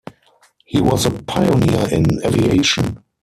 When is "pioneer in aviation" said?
1.11-3.03